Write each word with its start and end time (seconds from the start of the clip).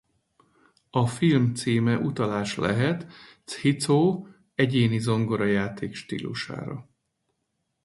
A 0.89 1.07
film 1.07 1.53
címe 1.55 1.97
utalás 1.97 2.55
lehet 2.57 3.11
Chico 3.45 4.27
egyéni 4.55 4.99
zongorajáték-stílusára. 4.99 6.89